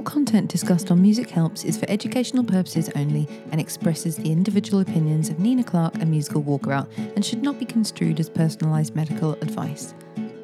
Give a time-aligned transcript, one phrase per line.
[0.00, 4.80] All content discussed on Music Helps is for educational purposes only and expresses the individual
[4.80, 9.32] opinions of Nina Clark and Musical Walkabout and should not be construed as personalised medical
[9.42, 9.92] advice.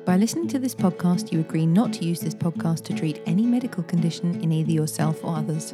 [0.05, 3.47] By listening to this podcast, you agree not to use this podcast to treat any
[3.47, 5.73] medical condition in either yourself or others.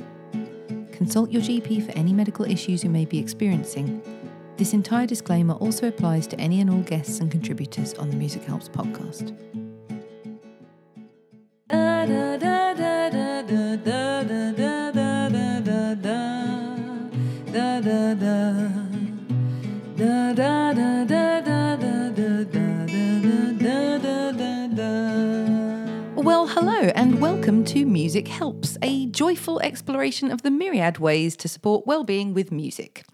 [0.93, 4.01] Consult your GP for any medical issues you may be experiencing.
[4.59, 8.45] This entire disclaimer also applies to any and all guests and contributors on the Music
[8.45, 9.37] Helps podcast.
[27.67, 33.05] To Music Helps, a joyful exploration of the myriad ways to support well-being with music.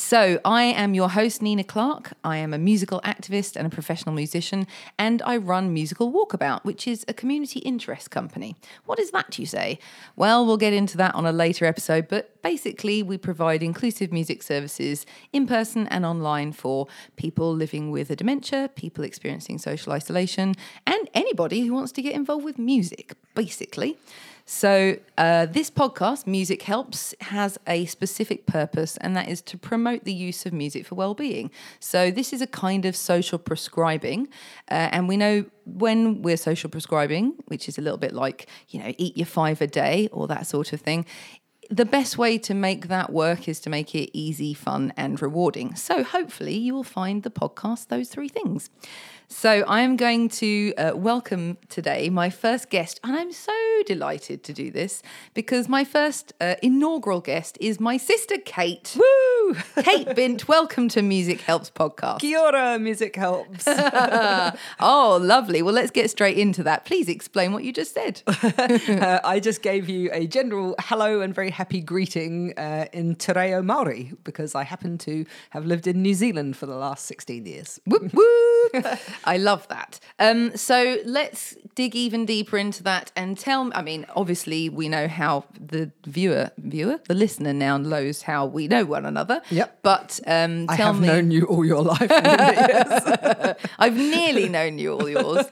[0.00, 2.12] So, I am your host, Nina Clark.
[2.22, 6.86] I am a musical activist and a professional musician, and I run Musical Walkabout, which
[6.86, 8.54] is a community interest company.
[8.86, 9.80] What is that, you say?
[10.14, 14.44] Well, we'll get into that on a later episode, but basically, we provide inclusive music
[14.44, 20.54] services in person and online for people living with a dementia, people experiencing social isolation,
[20.86, 23.98] and anybody who wants to get involved with music, basically.
[24.50, 30.04] So, uh, this podcast, Music Helps, has a specific purpose, and that is to promote
[30.04, 31.50] the use of music for well-being.
[31.80, 34.26] So, this is a kind of social prescribing,
[34.70, 38.80] uh, and we know when we're social prescribing, which is a little bit like you
[38.82, 41.04] know, eat your five a day or that sort of thing.
[41.70, 45.74] The best way to make that work is to make it easy, fun, and rewarding.
[45.74, 48.70] So, hopefully, you will find the podcast those three things.
[49.28, 53.52] So, I am going to uh, welcome today my first guest, and I'm so
[53.84, 55.02] delighted to do this
[55.34, 58.96] because my first uh, inaugural guest is my sister Kate.
[58.96, 59.37] Woo!
[59.82, 62.20] Kate Bint, welcome to Music Helps podcast.
[62.20, 63.64] Kia ora, music helps.
[64.80, 65.62] oh, lovely.
[65.62, 66.84] Well, let's get straight into that.
[66.84, 68.22] Please explain what you just said.
[68.26, 73.32] uh, I just gave you a general hello and very happy greeting uh, in Te
[73.32, 77.46] Reo Māori because I happen to have lived in New Zealand for the last 16
[77.46, 77.80] years.
[77.86, 78.98] Whoop, whoop.
[79.24, 80.00] I love that.
[80.18, 83.72] Um, so let's dig even deeper into that and tell me.
[83.74, 88.68] I mean, obviously, we know how the viewer, viewer, the listener now knows how we
[88.68, 89.37] know one another.
[89.50, 89.78] Yep.
[89.82, 91.06] But um, I have me.
[91.06, 92.10] known you all your life.
[92.10, 93.56] yes.
[93.78, 95.46] I've nearly known you all yours.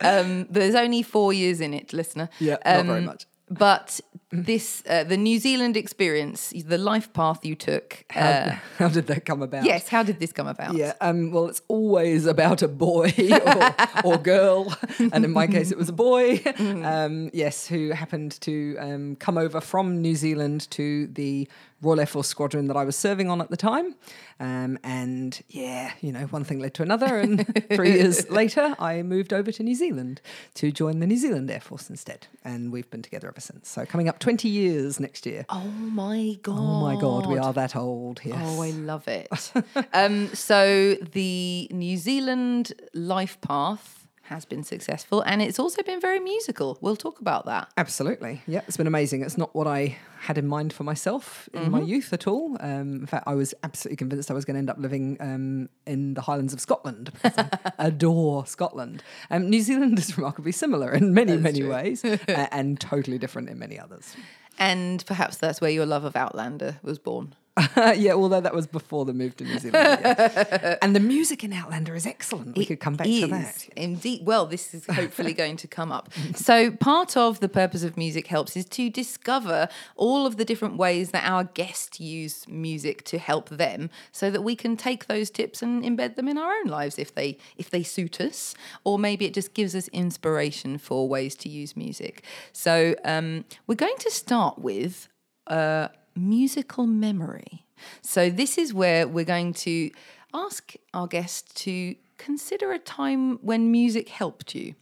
[0.00, 2.28] Um, there's only four years in it, listener.
[2.38, 3.26] Yeah, not very Um, much.
[3.50, 4.00] But
[4.30, 8.04] this, uh, the New Zealand experience, the life path you took.
[8.14, 9.64] Uh, How did that come about?
[9.64, 10.74] yes, how did this come about?
[10.74, 13.10] Yeah, um, well, it's always about a boy
[13.46, 13.74] or,
[14.04, 16.42] or girl, and in my case, it was a boy.
[16.58, 21.48] Um, yes, who happened to um, come over from New Zealand to the
[21.80, 23.94] Royal Air Force Squadron that I was serving on at the time,
[24.40, 29.02] um, and yeah, you know, one thing led to another, and three years later, I
[29.02, 30.20] moved over to New Zealand
[30.54, 33.68] to join the New Zealand Air Force instead, and we've been together ever since.
[33.68, 35.46] So coming up twenty years next year.
[35.48, 36.58] Oh my god!
[36.58, 38.20] Oh my God, we are that old.
[38.24, 38.36] Yes.
[38.40, 39.52] Oh, I love it.
[39.92, 43.97] um, so the New Zealand life path
[44.28, 46.78] has been successful, and it's also been very musical.
[46.80, 47.70] We'll talk about that.
[47.76, 48.42] Absolutely.
[48.46, 49.22] Yeah, it's been amazing.
[49.22, 52.56] It's not what I had in mind for myself in my youth at all.
[52.60, 55.68] Um, in fact, I was absolutely convinced I was going to end up living um,
[55.86, 59.02] in the Highlands of Scotland because I adore Scotland.
[59.30, 63.58] Um, New Zealand is remarkably similar in many, many ways uh, and totally different in
[63.58, 64.16] many others.
[64.58, 67.34] And perhaps that's where your love of Outlander was born.
[67.96, 70.00] yeah, although that was before the move to New Zealand.
[70.02, 70.76] yeah.
[70.82, 72.56] and the music in Outlander is excellent.
[72.56, 73.68] We could come back to that.
[73.76, 74.26] Indeed.
[74.26, 76.10] Well, this is hopefully going to come up.
[76.34, 80.76] So, part of the purpose of Music Helps is to discover all of the different
[80.76, 85.30] ways that our guests use music to help them so that we can take those
[85.30, 88.54] tips and embed them in our own lives if they if they suit us
[88.84, 92.24] or maybe it just gives us inspiration for ways to use music.
[92.52, 95.08] So, um, we're going to start with
[95.48, 95.88] uh,
[96.18, 97.64] musical memory.
[98.02, 99.90] So, this is where we're going to
[100.34, 104.74] ask our guest to consider a time when music helped you.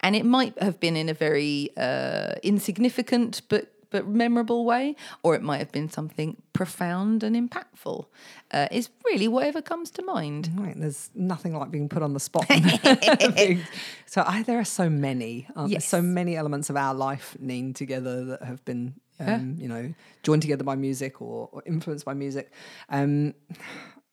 [0.00, 5.36] And it might have been in a very uh, insignificant but but memorable way, or
[5.36, 8.06] it might have been something profound and impactful.
[8.50, 10.50] Uh, it's really whatever comes to mind.
[10.56, 12.44] Right, there's nothing like being put on the spot.
[14.06, 15.68] so I, there are so many, there?
[15.68, 15.86] Yes.
[15.86, 20.42] so many elements of our life nean together that have been, um, you know, joined
[20.42, 22.52] together by music or, or influenced by music.
[22.88, 23.34] Um,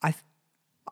[0.01, 0.13] I,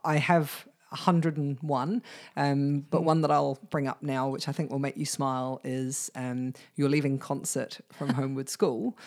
[0.04, 2.04] I have 101,
[2.36, 5.62] um, but one that I'll bring up now, which I think will make you smile,
[5.64, 8.98] is um, you're leaving concert from Homewood School.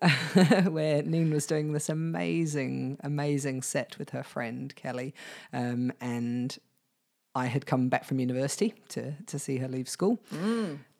[0.68, 5.14] where Neen was doing this amazing, amazing set with her friend Kelly,
[5.52, 6.58] um, and
[7.34, 10.20] I had come back from university to to see her leave school,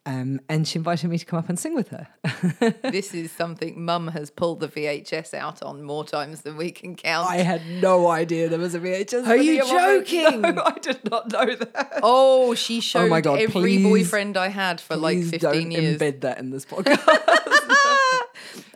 [0.06, 2.08] Um, and she invited me to come up and sing with her.
[2.90, 6.96] this is something Mum has pulled the VHS out on more times than we can
[6.96, 7.28] count.
[7.28, 9.26] I had no idea there was a VHS.
[9.26, 9.70] Are you video of
[10.02, 10.06] it.
[10.06, 10.40] joking?
[10.40, 12.00] No, I did not know that.
[12.02, 15.70] oh, she showed my God, every please- boyfriend I had for like Please 15 don't
[15.70, 16.00] years.
[16.00, 17.06] embed that in this podcast.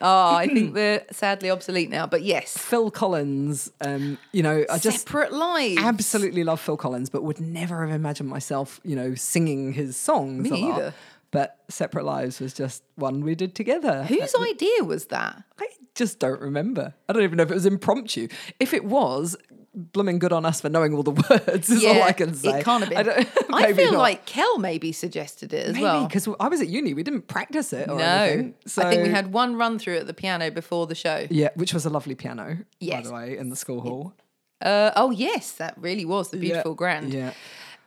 [0.00, 2.06] Oh, I think they're sadly obsolete now.
[2.06, 5.80] But yes, Phil Collins, um, you know, I just separate lives.
[5.82, 10.50] absolutely love Phil Collins, but would never have imagined myself, you know, singing his songs.
[10.50, 10.92] Me either.
[11.34, 14.04] But Separate Lives was just one we did together.
[14.04, 15.42] Whose idea was that?
[15.60, 15.66] I
[15.96, 16.94] just don't remember.
[17.08, 18.28] I don't even know if it was impromptu.
[18.60, 19.36] If it was,
[19.74, 21.10] blooming good on us for knowing all the
[21.48, 22.60] words is all I can say.
[22.60, 22.98] It can't have been.
[22.98, 23.98] I, don't- I feel not.
[23.98, 26.06] like Kel maybe suggested it as Maybe well.
[26.06, 28.54] because I was at uni, we didn't practice it or No, anything.
[28.78, 31.26] I think we had one run through at the piano before the show.
[31.30, 34.14] yeah, which was a lovely piano, by the way, in the school hall.
[34.62, 36.76] Uh, oh yes, that really was the beautiful yeah.
[36.76, 37.12] grand.
[37.12, 37.32] Yeah.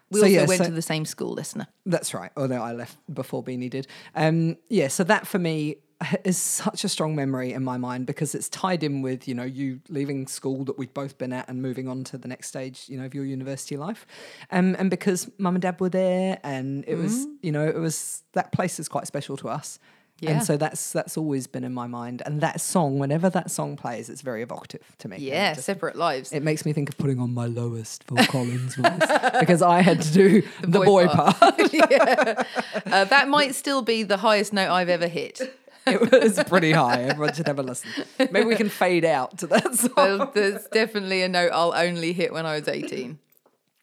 [0.09, 1.68] We So, also yeah, went so- to the same school, listener.
[1.86, 2.31] That's right.
[2.38, 3.88] Although I left before Beanie did.
[4.15, 5.77] Um, yeah, so that for me
[6.24, 9.44] is such a strong memory in my mind because it's tied in with, you know,
[9.44, 12.86] you leaving school that we've both been at and moving on to the next stage,
[12.88, 14.06] you know, of your university life.
[14.51, 17.33] Um, and because mum and dad were there and it was, Mm.
[17.42, 19.80] you know, it was that place is quite special to us.
[20.19, 20.31] Yeah.
[20.31, 22.24] And so that's that's always been in my mind.
[22.25, 25.18] And that song, whenever that song plays, it's very evocative to me.
[25.19, 26.31] Yeah, just- separate lives.
[26.31, 29.00] it makes me think of putting on my lowest Phil Collins voice
[29.40, 31.36] because I had to do the, boy boy, part.
[31.38, 31.74] part.
[31.74, 32.44] yeah.
[32.88, 35.40] uh, that might still be the highest note I've ever hit.
[35.86, 37.04] It was pretty high.
[37.04, 37.90] Everyone should have a listen.
[38.20, 39.94] Maybe we can fade out to that song.
[39.96, 43.20] Well, there's definitely a note I'll only hit when I was 18.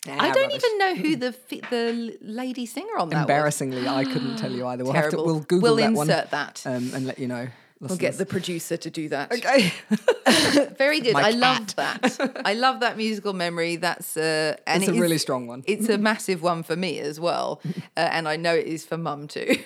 [0.06, 1.35] I don't even know who the
[1.71, 3.23] the lady singer on that was.
[3.23, 4.85] Embarrassingly, I couldn't tell you either.
[4.85, 5.11] We'll have to.
[5.11, 5.27] Terrible.
[5.27, 6.62] We'll Google We'll that one insert that.
[6.67, 7.49] um, and let you know.
[7.81, 9.31] We'll get the producer to do that.
[9.33, 9.71] Okay.
[10.79, 11.12] Very good.
[11.12, 12.41] My I love that.
[12.45, 13.77] I love that musical memory.
[13.77, 15.65] That's uh, and It's a it is- really strong one.
[15.67, 17.61] It's a massive one for me as well,
[17.97, 19.56] uh, and I know it is for Mum too.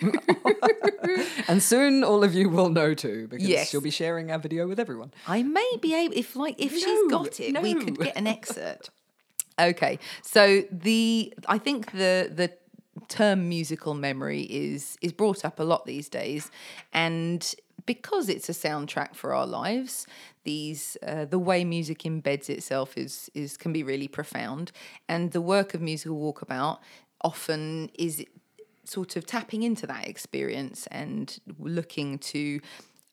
[1.49, 3.71] and soon all of you will know too because Yes.
[3.71, 5.13] she'll be sharing our video with everyone.
[5.27, 8.91] I may be able if like if she's got it, we could get an excerpt.
[9.59, 12.53] Okay, so the I think the the
[13.09, 16.51] term musical memory is is brought up a lot these days,
[16.93, 20.07] and because it's a soundtrack for our lives,
[20.45, 24.71] these uh, the way music embeds itself is is can be really profound,
[25.09, 26.79] and the work of musical walkabout
[27.23, 28.25] often is
[28.85, 32.61] sort of tapping into that experience and looking to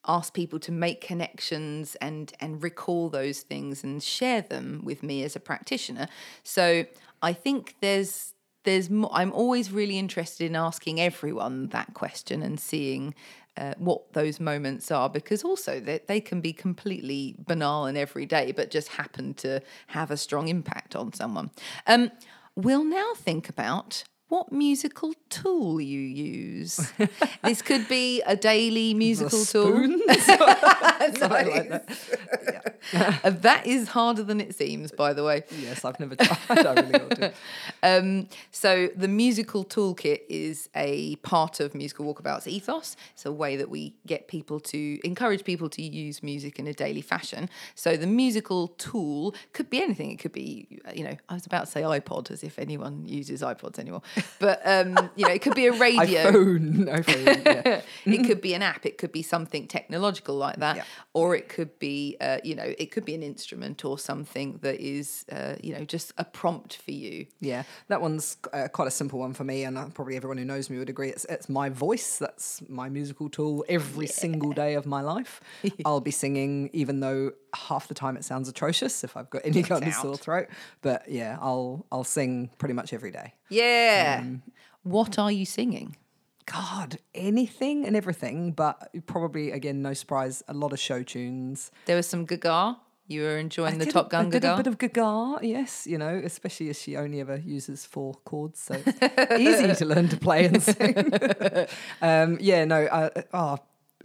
[0.08, 5.24] ask people to make connections and and recall those things and share them with me
[5.24, 6.08] as a practitioner.
[6.44, 6.86] So
[7.22, 12.60] i think there's there's mo- i'm always really interested in asking everyone that question and
[12.60, 13.14] seeing
[13.58, 18.52] uh, what those moments are because also they, they can be completely banal and everyday
[18.52, 21.50] but just happen to have a strong impact on someone.
[21.88, 22.12] Um,
[22.56, 26.92] we'll now think about what musical tool you use.
[27.44, 29.76] this could be a daily musical tool.
[30.20, 32.80] Something like that.
[32.94, 35.44] Uh, that is harder than it seems, by the way.
[35.60, 36.66] Yes, I've never tried.
[36.66, 37.34] I really ought to.
[37.84, 42.96] Um, so the musical toolkit is a part of musical walkabout's ethos.
[43.14, 46.74] It's a way that we get people to encourage people to use music in a
[46.74, 47.48] daily fashion.
[47.76, 50.10] So the musical tool could be anything.
[50.12, 53.44] It could be, you know, I was about to say iPod, as if anyone uses
[53.44, 54.02] iPods anymore,
[54.40, 56.24] but um, you know, it could be a radio.
[56.32, 56.86] iPhone.
[56.88, 57.46] iPhone.
[57.46, 57.82] Yeah.
[58.14, 60.84] it could be an app it could be something technological like that Yeah.
[61.14, 64.80] or it could be uh, you know it could be an instrument or something that
[64.80, 68.92] is uh, you know just a prompt for you Yeah, that one's uh, quite a
[68.92, 71.10] simple one for me, and uh, probably everyone who knows me would agree.
[71.10, 72.18] It's it's my voice.
[72.18, 75.42] That's my musical tool every single day of my life.
[75.86, 79.64] I'll be singing, even though half the time it sounds atrocious if I've got any
[79.64, 80.48] kind of sore throat.
[80.82, 83.34] But yeah, I'll I'll sing pretty much every day.
[83.50, 84.42] yeah Um,
[84.86, 85.98] what are you singing
[86.46, 91.72] God, anything and everything, but probably again, no surprise, a lot of show tunes.
[91.88, 92.78] there was some gaga
[93.08, 95.40] you were enjoying the did top a, gun I did a gaga bit of Gaga,
[95.46, 99.86] yes, you know, especially as she only ever uses four chords, so it's easy to
[99.86, 100.96] learn to play and sing.
[102.02, 103.58] um, yeah, no, uh, oh,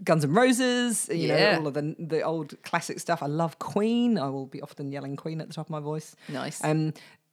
[0.05, 1.53] Guns N' Roses, you Yeah.
[1.53, 3.23] know, all of the the old classic stuff.
[3.23, 4.19] I love Queen.
[4.19, 6.17] I will be often yelling Queen at the top of my voice.
[6.29, 6.63] Nice.
[6.65, 6.93] Um,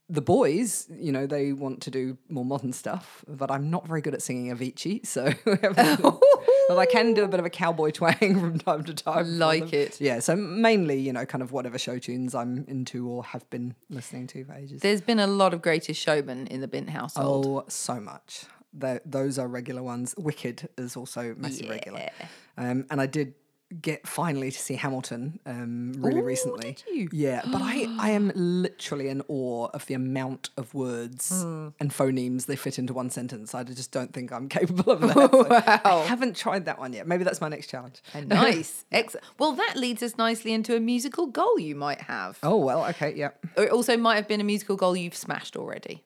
[0.09, 4.01] the boys, you know, they want to do more modern stuff, but I'm not very
[4.01, 8.39] good at singing Avicii, so but I can do a bit of a cowboy twang
[8.39, 9.37] from time to time.
[9.37, 9.99] Like it.
[9.99, 13.75] Yeah, so mainly, you know, kind of whatever show tunes I'm into or have been
[13.89, 14.81] listening to for ages.
[14.81, 18.45] there's been a lot of greatest showman in the bint household Oh, so much.
[18.73, 20.13] Tho- those are regular ones.
[20.17, 22.09] Wicked is also massive regular.
[22.57, 23.33] Um, and I did
[23.81, 26.77] get finally to see Hamilton um, really Ooh, recently.
[27.11, 31.69] Yeah, but I, I am literally in awe of the amount of words Hmm.
[31.79, 33.53] and phonemes they fit into one sentence.
[33.53, 35.81] I just don't think I'm capable of that.
[35.83, 37.07] So I haven't tried that one yet.
[37.07, 38.01] Maybe that's my next challenge.
[38.25, 38.85] Nice.
[38.91, 39.25] Excellent.
[39.37, 42.39] Well, that leads us nicely into a musical goal you might have.
[42.43, 45.57] Oh well, okay, yeah, Or it also might have been a musical goal you've smashed
[45.57, 46.03] already.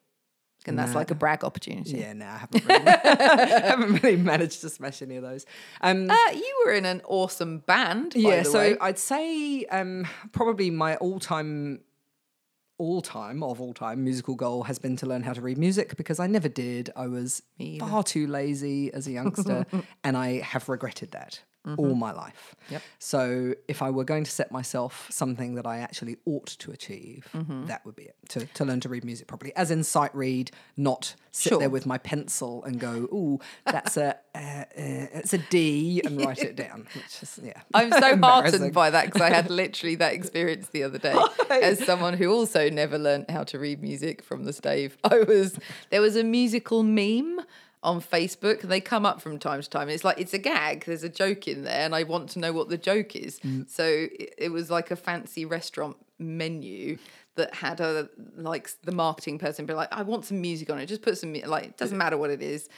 [0.67, 1.97] And that's like a brag opportunity.
[1.97, 2.13] yeah.
[2.13, 2.83] No, I haven't really,
[3.67, 5.45] haven't really managed to smash any of those.
[5.81, 8.13] Um, Uh, you were in an awesome band.
[8.13, 8.77] By yeah, so way.
[8.79, 11.81] I'd say um, probably my all-time,
[12.77, 16.27] all-time of all-time musical goal has been to learn how to read music because I
[16.27, 16.89] never did.
[16.95, 17.41] I was
[17.79, 19.65] far too lazy as a youngster,
[20.03, 21.41] and I have regretted that
[21.77, 22.55] all my life.
[22.69, 22.81] Yep.
[22.97, 27.27] So if I were going to set myself something that I actually ought to achieve,
[27.67, 28.15] that would be it.
[28.29, 31.59] To, to learn to read music properly, as in sight read, not sit Sure.
[31.59, 36.19] there with my pencil and go, "Ooh, that's a uh, uh, it's a D," and
[36.25, 36.87] write it down.
[36.95, 37.61] Which is yeah.
[37.73, 41.15] I'm so heartened by that because I had literally that experience the other day
[41.49, 44.97] as someone who also never learnt how to read music from the stave.
[45.03, 47.41] I was there was a musical meme
[47.83, 48.61] on Facebook.
[48.61, 49.89] They come up from time to time.
[49.89, 50.85] It's like it's a gag.
[50.85, 53.39] There's a joke in there, and I want to know what the joke is.
[53.39, 53.69] Mm.
[53.69, 56.97] So it, it was like a fancy restaurant menu
[57.35, 60.85] that had a like the marketing person be like, I want some music on it.
[60.85, 62.69] Just put some like it doesn't matter what it is.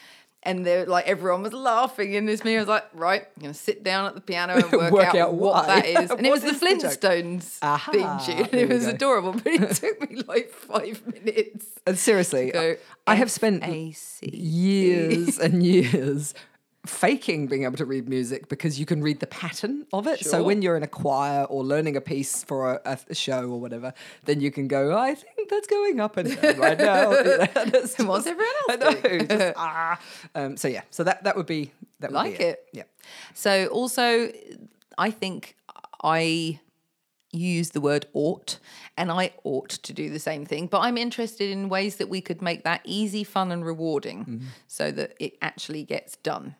[0.46, 2.58] And they're like everyone was laughing in this meeting.
[2.58, 5.16] I was like, right, I'm gonna sit down at the piano and work, Work out,
[5.16, 6.12] out what that is.
[6.12, 6.66] And it was the the?
[6.66, 8.60] Flintstones Aha, theme tune.
[8.60, 8.92] It was go.
[8.92, 11.68] adorable, but it took me like five minutes.
[11.88, 12.76] And seriously, Go
[13.08, 13.64] I have spent
[14.22, 16.34] years and years
[16.86, 20.20] faking being able to read music because you can read the pattern of it.
[20.26, 23.60] So when you're in a choir or learning a piece for a, a show or
[23.60, 23.94] whatever,
[24.26, 27.12] then you can go, I think that's going up and down right now.
[27.24, 27.48] You know,
[28.00, 30.00] and what's everyone I else know, just, ah.
[30.36, 31.72] Um, so yeah, so that that would be
[32.02, 32.66] that would Like be it.
[32.74, 32.84] Yeah.
[33.34, 34.32] So also,
[34.98, 35.56] I think
[36.04, 36.60] I
[37.32, 38.60] use the word ought,
[38.98, 40.68] and I ought to do the same thing.
[40.68, 44.46] But I'm interested in ways that we could make that easy, fun, and rewarding, Mm-hmm.
[44.68, 46.56] so that it actually gets done.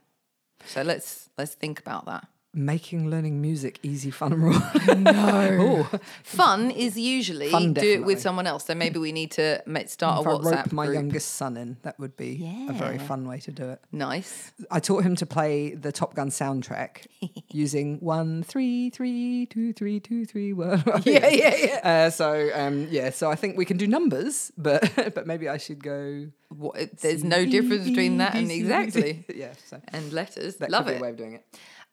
[0.66, 2.28] So let's let's think about that.
[2.56, 5.04] Making learning music easy, fun, and rewarding.
[5.04, 5.88] no.
[6.24, 8.66] Fun is usually Fun, do it with someone else.
[8.66, 10.96] So maybe we need to start If a I WhatsApp rope my group.
[10.96, 13.82] youngest son in, that would be a very fun way to do it.
[13.92, 14.52] Nice.
[14.70, 17.08] I taught him to play the Top Gun soundtrack
[17.50, 20.84] using one, three, three, two, three, two, three, one.
[21.06, 21.80] Yeah, yeah, yeah.
[21.84, 25.58] Uh, so um, yeah, so I think we can do numbers, but but maybe I
[25.58, 26.28] should go.
[26.50, 29.54] What, there's no difference between that and exactly yeah.
[29.66, 30.58] So and letters.
[30.58, 31.02] that Love it.
[31.02, 31.46] way of doing it.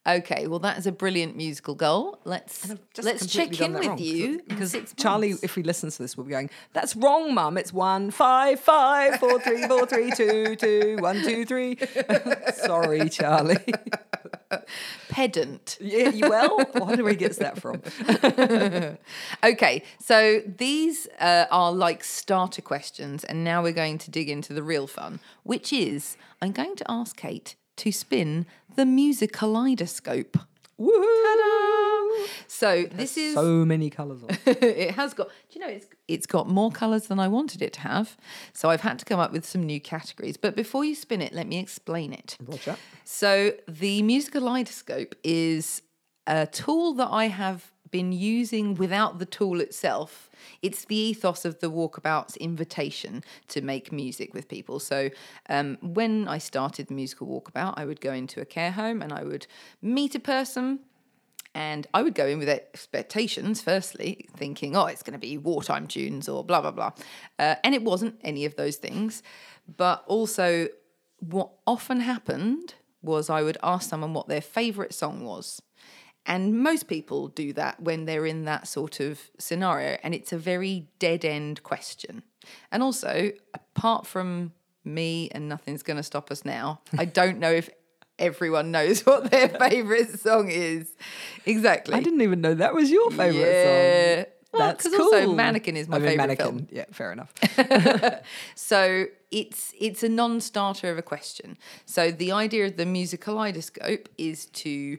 [0.07, 2.19] Okay, well that is a brilliant musical goal.
[2.25, 6.25] Let's let's check in with wrong, you because Charlie, if he listens to this, will
[6.25, 6.49] be going.
[6.73, 7.59] That's wrong, Mum.
[7.59, 11.77] It's one, five, five, four, three, four, three, two, two, one, two, three.
[12.55, 13.59] Sorry, Charlie.
[15.11, 15.77] pedant.
[15.83, 17.83] yeah, you- well, I wonder where he gets that from.
[19.45, 24.55] Okay, so these uh, are like starter questions, and now we're going to dig into
[24.55, 28.47] the real fun, which is I'm going to ask Kate to spin
[28.77, 30.37] the Musicaleidoscope.
[30.79, 32.27] Woohoo!
[32.47, 34.31] So this is So many colours on.
[34.47, 35.29] it has got.
[35.29, 38.17] Do you know it's it's got more colours than I wanted it to have.
[38.53, 40.37] So I've had to come up with some new categories.
[40.37, 42.37] But before you spin it, let me explain it.
[42.47, 42.77] Roger.
[43.05, 45.83] So the music kaleidoscope is
[46.27, 50.31] a tool that I have been using without the tool itself.
[50.63, 54.81] It's the ethos of the walkabout's invitation to make music with people.
[54.81, 55.11] So
[55.49, 59.13] um, when I started the musical walkabout, I would go into a care home and
[59.13, 59.47] I would
[59.83, 60.81] meet a person
[61.55, 65.89] and I would go in with expectations, firstly, thinking, oh, it's going to be wartime
[65.89, 66.93] tunes or blah, blah, blah.
[67.39, 69.23] Uh, and it wasn't any of those things.
[69.77, 70.69] But also,
[71.19, 75.61] what often happened was I would ask someone what their favourite song was.
[76.31, 79.99] And most people do that when they're in that sort of scenario.
[80.05, 82.23] And it's a very dead end question.
[82.71, 84.53] And also, apart from
[84.85, 87.69] me and nothing's going to stop us now, I don't know if
[88.19, 90.95] everyone knows what their favourite song is.
[91.47, 91.95] Exactly.
[91.97, 93.45] I didn't even know that was your favourite song.
[93.45, 94.17] Yeah.
[94.23, 94.25] song.
[94.53, 95.03] Well, That's 'cause cool.
[95.15, 96.59] also Mannequin is my I mean, favourite Mannequin.
[96.59, 96.69] film.
[96.71, 97.33] Yeah, fair enough.
[98.55, 101.57] So it's it's a non-starter of a question.
[101.87, 104.99] So the idea of the music kaleidoscope is to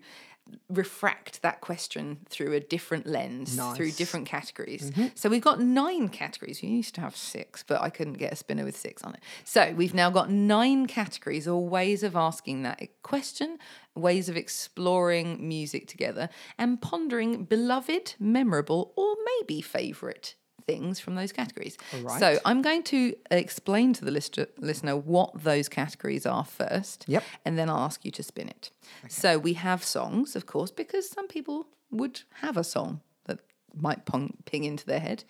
[0.70, 3.78] refract that question through a different lens, through Nice.
[3.80, 3.98] Mm-hmm.
[3.98, 4.92] different categories.
[5.16, 6.62] So we've got nine categories.
[6.62, 9.22] We used to have six, but I couldn't get a spinner with six on it.
[9.44, 13.58] So we've now got nine categories or ways of asking that question,
[13.96, 20.36] ways of exploring music together and pondering beloved, memorable, or maybe favourite
[20.72, 21.78] things from those categories.
[22.02, 22.20] Right.
[22.20, 27.06] So I'm going to explain to the lister, listener what those categories are first.
[27.08, 27.24] Yep.
[27.44, 28.72] And then I'll ask you to spin it.
[29.10, 33.40] So we have songs, of course, because some people would have a song that
[33.76, 35.24] might pong, ping into their head.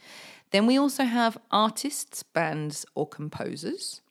[0.51, 4.01] Then we also have artists, bands, or composers.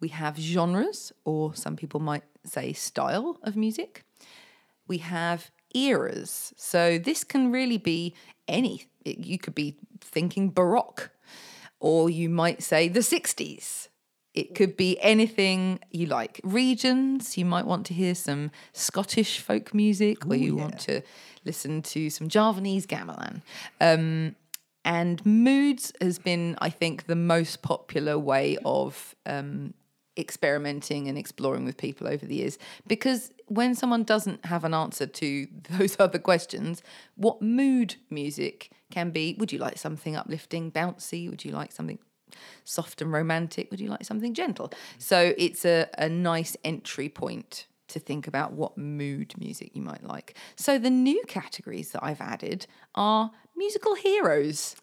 [0.00, 4.02] We have genres, or some people might say style of music.
[4.88, 6.52] We have eras.
[6.56, 8.14] So this can really be
[8.48, 8.86] any.
[9.04, 11.10] you could be thinking Baroque,
[11.78, 13.88] or you might say the 60s.
[14.32, 16.40] It could be anything you like.
[16.44, 21.02] Regions, you might want to hear some Scottish folk music, or you want to
[21.44, 23.42] listen to some Javanese gamelan.
[23.80, 24.36] Um,
[24.84, 29.74] and moods has been, I think, the most popular way of um,
[30.16, 32.58] experimenting and exploring with people over the years.
[32.86, 36.82] Because when someone doesn't have an answer to those other questions,
[37.16, 39.36] what mood music can be?
[39.38, 41.28] Would you like something uplifting, bouncy?
[41.30, 41.98] Would you like something
[42.64, 43.70] soft and romantic?
[43.70, 44.72] Would you like something gentle?
[44.98, 50.04] So it's a, a nice entry point to think about what mood music you might
[50.04, 50.36] like.
[50.56, 54.76] So the new categories that I've added are musical heroes.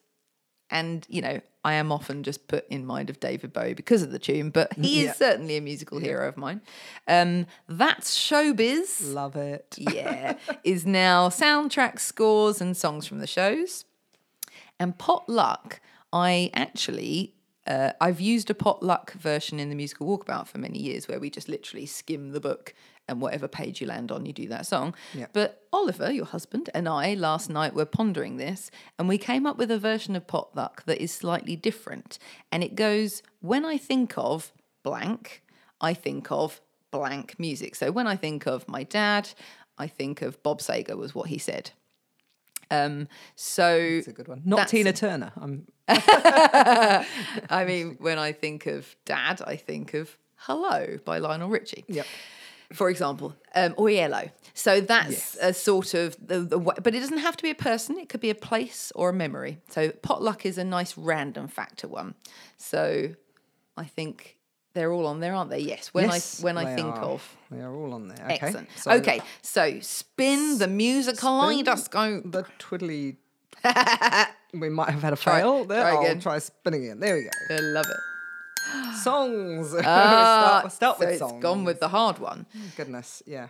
[0.70, 4.12] And, you know, I am often just put in mind of David Bowie because of
[4.12, 6.62] the tune, but he is certainly a musical hero of mine.
[7.08, 9.76] Um, that's showbiz Love it.
[9.78, 13.86] yeah, is now soundtrack scores and songs from the shows.
[14.80, 15.80] And potluck,
[16.14, 17.34] I actually
[17.68, 21.30] uh, I've used a potluck version in the musical walkabout for many years, where we
[21.30, 22.74] just literally skim the book
[23.08, 24.94] and whatever page you land on, you do that song.
[25.14, 25.28] Yeah.
[25.34, 29.58] But Oliver, your husband, and I last night were pondering this, and we came up
[29.58, 32.20] with a version of potluck that is slightly different,
[32.52, 34.52] and it goes when I think of
[34.84, 35.44] blank,
[35.80, 36.62] I think of
[36.92, 37.76] blank music.
[37.76, 39.30] So when I think of my dad,
[39.78, 41.72] I think of Bob Seger was what he said.
[42.70, 44.42] Um, so It's a good one.
[44.44, 45.32] Not Tina Turner.
[45.40, 51.86] I'm I mean, when I think of dad, I think of Hello by Lionel Richie.
[51.88, 52.06] Yep.
[52.74, 54.30] For example, um, or Yellow.
[54.54, 55.38] So that's Yes.
[55.42, 57.98] a sort of the, the but it doesn't have to be a person.
[57.98, 59.60] It could be a place or a memory.
[59.70, 62.16] So potluck is a nice random factor one.
[62.58, 63.10] So
[63.78, 64.38] I think
[64.74, 65.60] they're all on there, aren't they?
[65.60, 65.94] Yes.
[65.94, 67.04] When Yes, I when I think are.
[67.04, 68.26] of They are all on there.
[68.26, 68.40] Okay.
[68.42, 68.70] excellent.
[68.76, 72.24] So okay, so spin the musical kaleidoscope.
[72.32, 73.16] The twiddly.
[74.54, 75.82] we might have had a Try- fail there.
[75.82, 76.20] try I'll again.
[76.20, 77.00] try spinning again.
[77.00, 77.30] There we go.
[77.56, 77.98] I love it.
[79.02, 79.74] Songs.
[79.84, 81.42] Ah, start, we'll start so with it's songs.
[81.42, 82.46] gone with the hard one.
[82.76, 83.48] Goodness, yeah.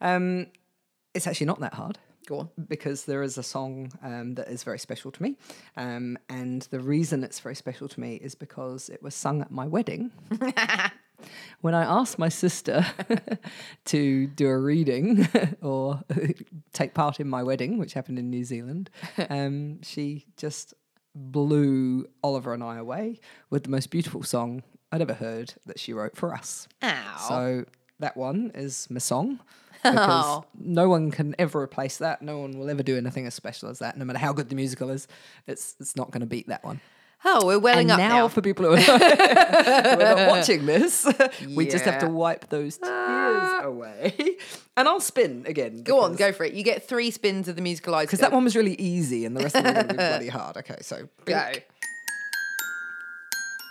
[0.00, 0.46] Um,
[1.14, 1.98] it's actually not that hard.
[2.26, 2.50] Go on.
[2.68, 5.36] Because there is a song um, that is very special to me.
[5.76, 9.50] Um, and the reason it's very special to me is because it was sung at
[9.50, 10.12] my wedding.
[11.60, 12.86] when I asked my sister
[13.86, 15.28] to do a reading
[15.62, 16.02] or
[16.72, 18.90] take part in my wedding, which happened in New Zealand,
[19.28, 20.74] um, she just
[21.14, 23.20] blew Oliver and I away
[23.50, 26.66] with the most beautiful song I'd ever heard that she wrote for us.
[26.82, 27.24] Ow.
[27.28, 27.64] So
[27.98, 29.40] that one is my song.
[29.82, 30.44] Because Oh.
[30.58, 32.20] no one can ever replace that.
[32.20, 33.96] No one will ever do anything as special as that.
[33.96, 35.08] No matter how good the musical is,
[35.46, 36.82] it's it's not going to beat that one.
[37.22, 38.28] Oh, we're welling and up now, now.
[38.28, 38.76] for people who are,
[39.98, 41.06] not watching this,
[41.54, 43.60] we just have to wipe those ah.
[43.60, 44.36] tears away.
[44.76, 45.82] And I'll spin again.
[45.82, 46.54] Go on, go for it.
[46.54, 48.06] You get three spins of the musical eyes.
[48.06, 49.98] Because that one was really easy and the rest of them are going to be
[49.98, 50.56] bloody hard.
[50.56, 51.52] Okay, so go.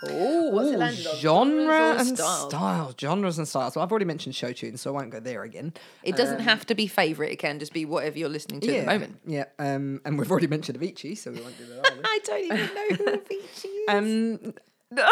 [0.08, 1.16] Oh, what's it landed on?
[1.16, 2.48] genre Genres and styles?
[2.50, 3.74] styles, genres and styles.
[3.74, 5.74] So I've already mentioned show tunes, so I won't go there again.
[6.02, 7.32] It doesn't have to be favourite.
[7.32, 9.20] It can just be whatever you're listening to at the moment.
[9.26, 12.00] Yeah, um, and we've already mentioned Avicii, so we won't do that either.
[12.04, 13.88] I don't even know who Avicii is.
[13.88, 14.54] um,
[14.90, 15.06] there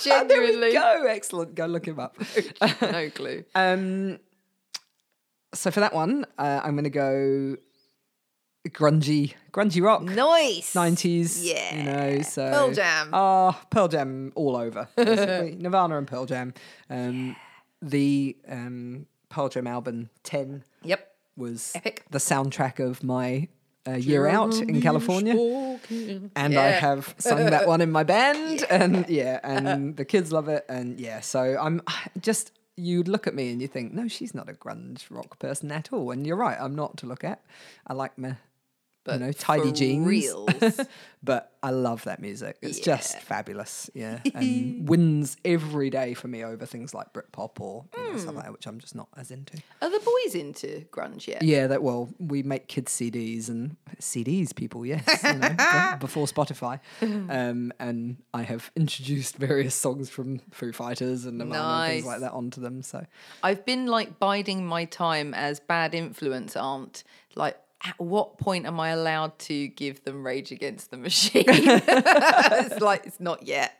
[0.00, 0.72] Genuinely.
[0.72, 1.04] go.
[1.08, 1.54] Excellent.
[1.54, 2.16] Go look him up.
[2.82, 3.44] no clue.
[3.54, 4.18] um,
[5.54, 7.56] so for that one, uh, I'm going to go
[8.68, 10.02] grungy, grungy rock.
[10.02, 10.74] Nice.
[10.74, 11.76] 90s, Yeah.
[11.76, 13.10] you know, so Pearl Jam.
[13.12, 14.88] Oh, Pearl Jam all over.
[14.96, 15.56] basically.
[15.58, 16.52] Nirvana and Pearl Jam.
[16.88, 17.36] Um,
[17.82, 21.12] the um, Pearl Jam album 10 Yep.
[21.36, 22.04] was Epic.
[22.10, 23.48] the soundtrack of my
[23.88, 25.32] uh, year out in California.
[25.32, 26.70] And I Yeah.
[26.80, 31.00] have sung that one in my band, and yeah, and the kids love it, and
[31.00, 31.20] yeah.
[31.20, 31.80] So I'm
[32.20, 35.72] just you'd look at me and you think, no, she's not a grunge rock person
[35.72, 37.42] at all, and you're right, I'm not to look at.
[37.86, 38.36] I like my,
[39.02, 40.78] But you know, tidy jeans,
[41.22, 42.58] but I love that music.
[42.60, 47.86] It's just fabulous, yeah, and wins every day for me over things like Britpop or
[47.96, 48.18] you know, Hmm.
[48.18, 49.56] stuff like that, which I'm just not as into.
[49.80, 51.42] Are the boys into grunge yet?
[51.42, 56.80] Yeah, that well, we make kids CDs and CDs, people, yes, you know, before Spotify,
[57.00, 62.20] um, and I have introduced various songs from Foo Fighters and Nirvana and things like
[62.20, 62.82] that onto them.
[62.82, 63.06] So
[63.42, 67.02] I've been like biding my time as bad influence aunt,
[67.34, 71.44] like at what point am I allowed to give them Rage Against the Machine?
[71.48, 73.74] it's like it's not yet.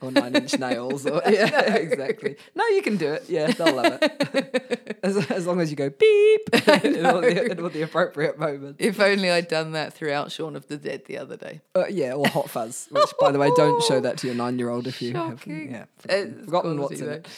[0.00, 1.06] or Nine Inch Nails.
[1.06, 2.36] Or, yeah, exactly.
[2.56, 3.24] No, you can do it.
[3.28, 4.98] Yeah, they'll love it.
[5.02, 6.40] As, as long as you go beep
[6.84, 8.76] in all, the, in all the appropriate moments.
[8.80, 11.60] If only I'd done that throughout Shaun of the Dead the other day.
[11.76, 14.86] Uh, yeah, or Hot Fuzz, which, by the way, don't show that to your nine-year-old
[14.88, 15.70] if you Shocking.
[15.70, 17.28] have yeah, forgotten, forgotten what's in it.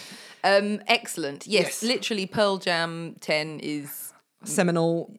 [0.44, 1.46] Um, excellent.
[1.46, 1.82] Yes, Yes.
[1.82, 4.12] literally, Pearl Jam Ten is
[4.46, 5.14] Seminal.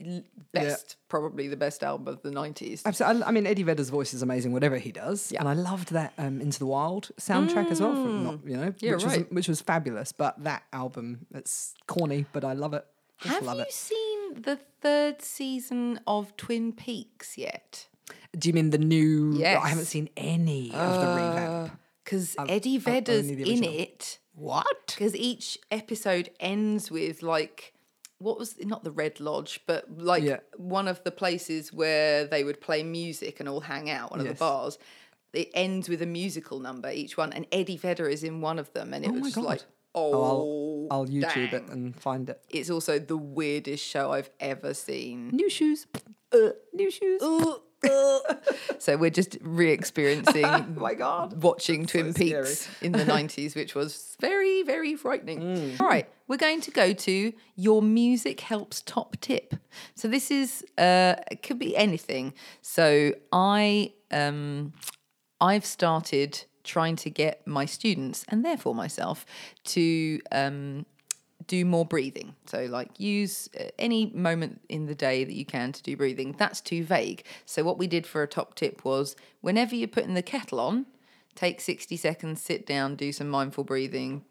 [0.53, 2.81] best, probably the best album of the nineties.
[2.85, 3.23] Absolutely.
[3.23, 5.31] I mean, Eddie Vedder's voice is amazing, whatever he does.
[5.31, 5.39] Yeah.
[5.41, 7.93] And I loved that um, Into the Wild soundtrack as well.
[7.93, 9.19] From, not, you know, Yeah, which, right.
[9.19, 10.11] was, which was fabulous.
[10.11, 12.85] But that album, it's corny, but I love it.
[13.21, 13.71] Just Have love you it.
[13.73, 17.87] seen the third season of Twin Peaks yet?
[18.37, 19.33] Do you mean the new?
[19.35, 19.61] Yes.
[19.63, 21.79] I haven't seen any of the revamp.
[22.03, 24.19] Because Eddie Vedder's in it.
[24.33, 24.65] What?
[24.87, 27.73] Because each episode ends with like
[28.19, 30.39] what was not the Red Lodge, but like Yeah.
[30.55, 34.27] one of the places where they would play music and all hang out, one of
[34.27, 34.77] the bars.
[35.33, 38.71] It ends with a musical number each one, and Eddie Vedder is in one of
[38.73, 39.61] them, and it Oh was like,
[39.93, 41.63] oh, Oh, I'll, I'll YouTube dang.
[41.65, 42.41] it and find it.
[42.49, 45.29] It's also the weirdest show I've ever seen.
[45.29, 45.85] New shoes.
[46.31, 47.21] Uh, new shoes.
[47.21, 48.19] Ooh, ooh.
[48.79, 51.41] so we're just re-experiencing Oh my God.
[51.43, 52.31] watching Twin scary.
[52.45, 55.39] Peaks in the 90s, which was very, very frightening.
[55.41, 55.81] Mm.
[55.81, 59.55] All right, we're going to go to your music helps top tip.
[59.95, 62.33] So this is uh it could be anything.
[62.61, 64.73] So I um
[65.39, 69.25] I've started trying to get my students and therefore myself
[69.65, 70.85] to um
[71.47, 72.35] do more breathing.
[72.45, 76.35] So, like, use uh, any moment in the day that you can to do breathing.
[76.37, 77.23] That's too vague.
[77.45, 80.85] So, what we did for a top tip was whenever you're putting the kettle on,
[81.35, 84.23] take 60 seconds, sit down, do some mindful breathing,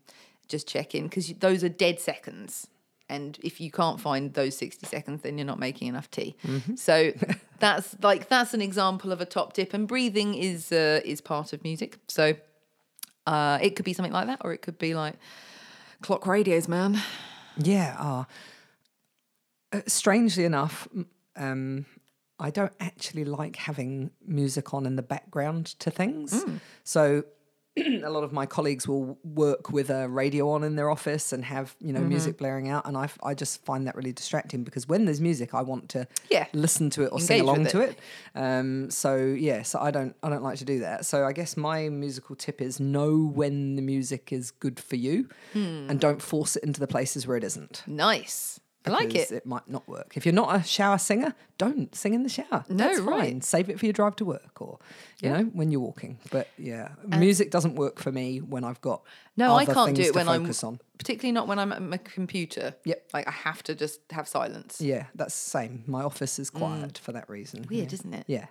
[0.48, 2.68] just check in because those are dead seconds.
[3.08, 6.34] And if you can't find those 60 seconds, then you're not making enough tea.
[6.74, 7.12] So
[7.60, 9.72] that's like that's an example of a top tip.
[9.74, 11.98] And breathing is uh, is part of music.
[12.08, 12.34] So
[13.26, 15.14] uh, it could be something like that, or it could be like
[16.02, 17.00] clock radios, man.
[17.56, 17.96] Yeah.
[17.98, 18.24] Uh,
[19.72, 20.88] uh, strangely enough,
[21.36, 21.86] um,
[22.38, 26.44] I don't actually like having music on in the background to things.
[26.84, 27.24] So
[28.04, 31.44] a lot of my colleagues will work with a radio on in their office and
[31.44, 34.88] have you know music blaring out, and I, I just find that really distracting because
[34.88, 36.46] when there's music, I want to Yeah.
[36.52, 37.90] listen to it or sing along with to it.
[37.90, 38.38] it.
[38.40, 41.04] Um, so yeah, so I don't I don't like to do that.
[41.06, 45.28] So I guess my musical tip is know when the music is good for you,
[45.52, 45.86] Hmm.
[45.90, 47.82] and don't force it into the places where it isn't.
[47.86, 48.58] Nice.
[48.86, 49.30] I like it.
[49.30, 50.12] It might not work.
[50.16, 52.64] If you're not a shower singer, don't sing in the shower.
[52.68, 53.20] No, That's right.
[53.30, 53.40] fine.
[53.40, 54.78] Save it for your drive to work or,
[55.20, 55.38] you Yeah.
[55.38, 56.18] know, when you're walking.
[56.30, 59.02] But yeah, music doesn't work for me when I've got
[59.36, 60.80] No, I can't do it when I'm on.
[60.98, 62.74] particularly not when I'm at my computer.
[62.84, 63.10] Yep.
[63.12, 64.80] Like I have to just have silence.
[64.80, 65.84] Yeah, that's the same.
[65.86, 67.64] My office is quiet for that reason.
[67.64, 67.68] Mm.
[67.70, 67.94] Weird, yeah.
[67.94, 68.24] isn't it?
[68.28, 68.46] Yeah.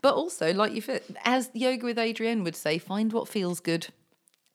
[0.00, 3.88] But also, like you fit as yoga with Adriene would say, find what feels good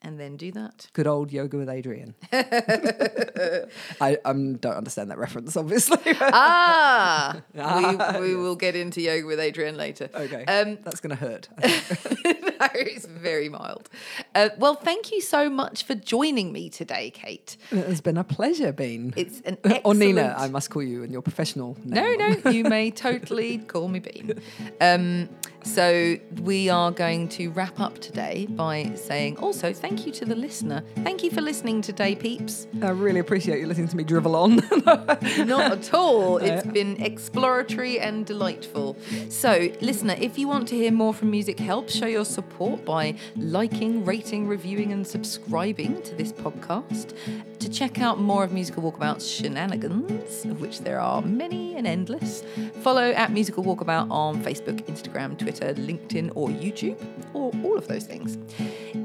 [0.01, 0.87] and then do that.
[0.93, 2.13] Good old yoga with Adriene.
[4.01, 5.97] I um, don't understand that reference, obviously.
[6.31, 10.09] Ah, we, we will get into yoga with Adriene later.
[10.13, 10.45] okay.
[10.45, 11.49] Um, that's going to hurt.
[11.61, 13.89] no, it's very mild.
[14.35, 17.57] Uh, well, thank you so much for joining me today, Kate.
[17.71, 19.13] it's been a pleasure, Bean.
[19.15, 22.91] It's an or Nina, I must call you in your professional No, no, you may
[22.91, 24.39] totally call me Bean.
[24.79, 25.29] Um,
[25.63, 30.35] so we are going to wrap up today by saying also thank you to the
[30.35, 30.83] listener.
[31.03, 32.67] Thank you for listening today, peeps.
[32.81, 34.55] I really appreciate you listening to me drivel on.
[34.85, 36.37] Not at all.
[36.37, 38.97] It's been exploratory and delightful.
[39.29, 43.15] So, listener, if you want to hear more from Music Help, show your support by
[43.35, 47.15] liking, rating, reviewing, and subscribing to this podcast.
[47.59, 52.43] To check out more of Musical Walkabout's shenanigans, of which there are many and endless,
[52.81, 56.97] follow at Musical Walkabout on Facebook, Instagram, Twitter, LinkedIn, or YouTube,
[57.33, 58.37] or all of those things.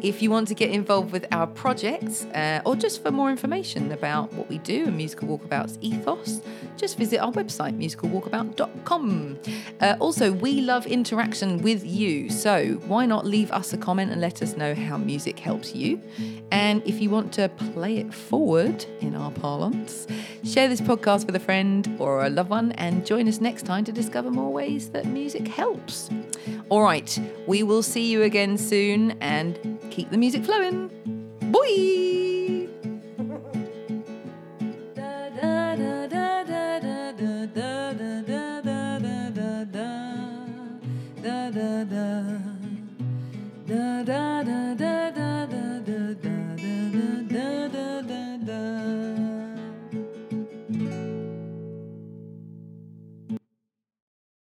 [0.02, 3.92] If you want to get involved with our projects, uh, or just for more information
[3.92, 6.42] about what we do and Musical Walkabout's ethos,
[6.76, 9.38] just visit our website, musicalwalkabout.com.
[9.80, 14.20] Uh, also, we love interaction with you, so why not leave us a comment and
[14.20, 16.00] let us know how music helps you?
[16.50, 20.06] And if you want to play it forward in our parlance,
[20.44, 23.84] share this podcast with a friend or a loved one and join us next time
[23.84, 26.10] to discover more ways that music helps.
[26.68, 30.90] All right, we will see you again soon and keep the music flowing.
[31.52, 32.23] Bye!